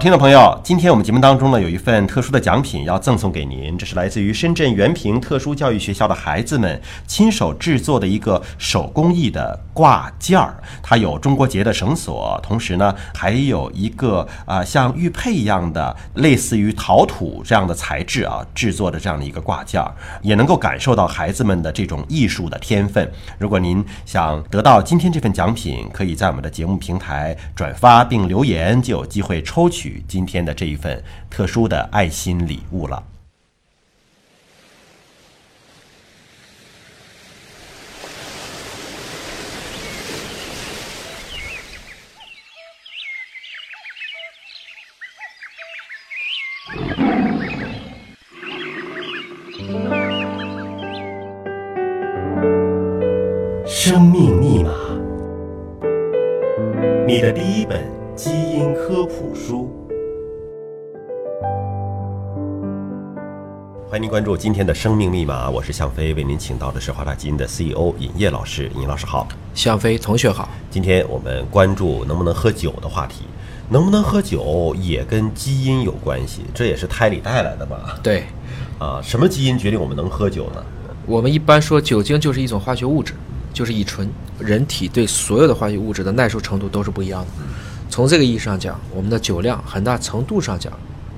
[0.00, 10.60] 听众朋友，今天我们节目当中呢，有一份特殊的奖品要赠送给您，这是来自于深圳原平特殊教育学校的孩子们亲手制作的一个手工艺的挂件儿。
[10.82, 23.08] 它有中国结的绳索，同时呢，还有一个啊像玉佩一样的类似于陶土这样的材质啊制作的这样的一个挂件儿，也能够感受到孩子们的这种艺术的天分。
[23.38, 30.02] 如果您想得到今天这份奖品，可以在我们的节目平台转发并留言，就有机会抽取。
[30.08, 33.00] 今天的这一份特殊的爱心礼物了。
[46.68, 46.76] 生
[54.02, 54.70] 命密码，
[57.06, 57.82] 你的第一本
[58.14, 59.70] 基因科普书。
[63.88, 68.70] 欢迎您关注今天的生命密码，我是向飞，为您请到的是华大基因的 CEO 尹烨老师。
[68.76, 70.46] 尹老师好，向飞同学好。
[70.68, 73.24] 今天我们关注能不能喝酒的话题，
[73.70, 77.98] 能不能喝酒也跟基因有关系，这也是胎里带来的吧？
[78.02, 78.24] 对，
[78.78, 80.64] 啊，什么基因决定我们能喝酒呢？
[81.06, 83.14] 我们一般说酒精就是一种化学物质，
[83.52, 87.28] 就是乙醇，人体对所有的化学物质的耐受程度都是不一样的。
[87.90, 90.72] 从这个意义上讲，我们的酒量很大程度上讲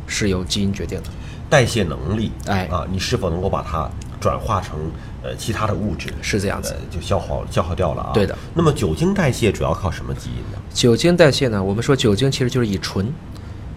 [0.07, 1.09] 是由基因决定的。
[1.49, 3.91] 代谢能力，哎啊，你是否能够把它
[4.21, 4.79] 转化成
[5.23, 6.13] 呃其他的物质？
[6.21, 8.11] 是这样子，就消耗消耗掉了啊。
[8.13, 8.37] 对的。
[8.55, 10.59] 那么酒精代谢主要靠什么基因呢？
[10.73, 11.63] 酒精代谢呢？
[11.63, 13.13] 我们说酒精其实就是乙醇，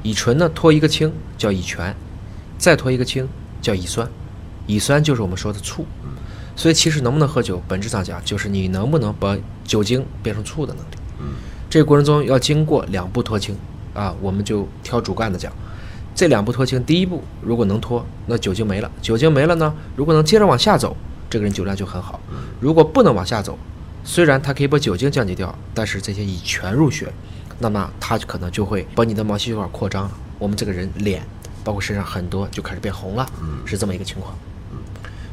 [0.03, 1.95] 乙醇呢脱一个氢叫乙醛，
[2.57, 3.27] 再脱一个氢
[3.61, 4.07] 叫乙酸，
[4.67, 5.85] 乙酸就是我们说的醋。
[6.55, 10.97] 所以其实能不能喝酒，本质上讲就是你能不能把酒精变成醋的能力。
[11.19, 11.27] 嗯。
[11.69, 13.57] 这个过程中要经过两步脱氢
[13.95, 15.51] 啊，我们就挑主干的讲。
[16.15, 18.91] 这两步脱氢，第一步如果能脱，那酒精没了。
[19.01, 20.95] 酒精没了呢，如果能接着往下走，
[21.29, 22.19] 这个人酒量就很好。
[22.59, 23.57] 如果不能往下走，
[24.03, 27.11] 虽然它可以把酒精降解掉，但是这些乙醛入血，
[27.57, 30.11] 那么它可能就会把你的毛细血管扩张了。
[30.37, 31.23] 我们这个人脸，
[31.63, 33.25] 包括身上很多就开始变红了，
[33.65, 34.35] 是这么一个情况。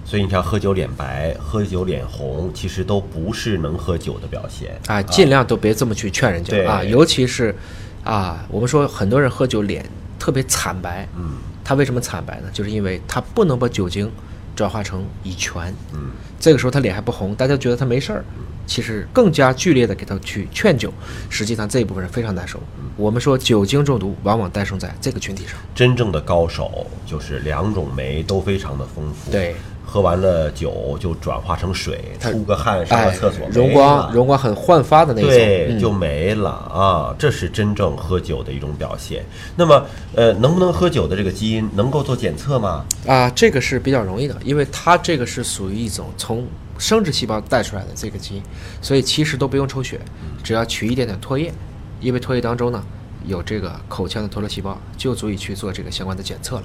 [0.06, 5.02] 所以你看，喝酒脸白、喝酒脸红，其实都不是能喝酒的表现啊。
[5.02, 7.54] 尽量都别这么去劝人家啊，尤其是
[8.02, 9.84] 啊，我们说很多人喝酒脸。
[10.20, 12.48] 特别惨白，嗯，他为什么惨白呢？
[12.52, 14.08] 就是因为他不能把酒精
[14.54, 18.24] 转化成乙醛，嗯，这个时候他脸还不红，大家觉得他没事儿，
[18.66, 20.92] 其实更加剧烈的给他去劝酒，
[21.28, 22.60] 实际上这一部分人非常难受。
[22.96, 29.56] 我们说酒精中毒往往诞生在这个群体上，真正的高手就是两种酶都非常的丰富，对。
[29.92, 37.12] 喝完了酒就转化成水，出个汗上个厕所，容光容光很焕发的那种，对，就没了啊！
[37.18, 39.24] 这是真正喝酒的一种表现。
[39.56, 39.84] 那么，
[40.14, 42.84] 呃，能不能喝酒的这个基因能够做检测吗？
[43.04, 46.46] 啊，这个是比较容易的，因为它这个是属于一种从
[46.78, 48.42] 生殖细胞带出来的这个基因，
[48.80, 49.98] 所以其实都不用抽血，
[50.44, 51.52] 只要取一点点唾液，
[52.00, 52.80] 因为唾液当中呢
[53.26, 56.64] 有这个口腔的脱落细胞，就足以去做这个相关的检测了。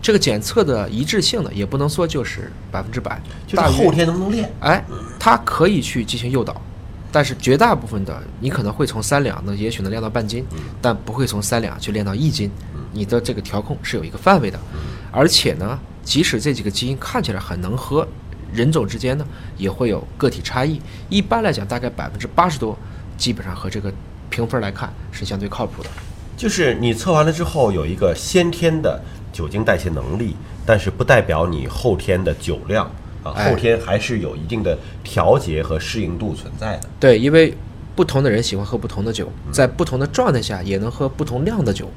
[0.00, 4.52] 这个检测的一致性呢，也不能说就是百分之百，就是后天能不能练？
[4.60, 4.84] 哎，
[5.18, 6.60] 它可以去进行诱导，
[7.10, 10.44] 但是绝大部分的你可能会从三两，呢，也许能练到半斤，
[10.80, 12.50] 但不会从三两去练到一斤。
[12.92, 14.58] 你的这个调控是有一个范围的，
[15.12, 18.06] 而且呢，即使这几个基因看起来很能喝，
[18.52, 19.26] 人种之间呢
[19.56, 20.80] 也会有个体差异。
[21.10, 22.78] 一般来讲，大概百分之八十多，
[23.16, 23.92] 基本上和这个
[24.30, 25.88] 评分来看是相对靠谱的。
[26.36, 29.00] 就是你测完了之后有一个先天的。
[29.30, 30.34] 酒精代谢能力，
[30.66, 32.90] 但是不代表你后天的酒量
[33.22, 36.88] 啊，后天还是有一定的调节和适应度存在的。
[36.98, 37.54] 对，因为
[37.94, 41.88] 不同的人喜欢喝不同的酒，在不同的状态下也能喝不同量的酒。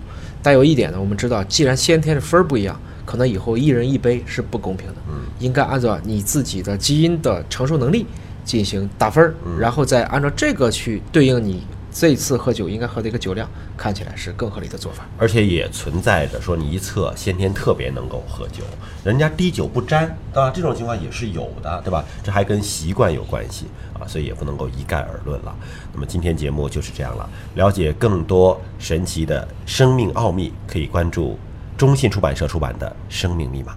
[0.44, 4.96] 但有一点呢，我们知道，既然先天的分儿不一样，可能以后一人一杯是不公平的。
[5.09, 8.06] 嗯，应该按照你自己的基因的承受能力
[8.44, 11.64] 进行打分儿，然后再按照这个去对应你。
[11.94, 18.64] 这次喝酒应该喝的一个酒量，看起来是更合理的做法，而且也存在着说你一测先天特别能够喝酒，
[19.03, 20.52] 人家滴酒不沾，对吧？
[20.55, 22.03] 这种情况也是有的，对吧？
[22.23, 25.53] 这还跟习惯有关系啊，所以也不能够一概而论了。
[25.93, 31.38] 那么今天节目就是这样了，了解更多神奇的生命奥秘，可以关注
[31.78, 33.73] 中信出版社出版的《生命密码》。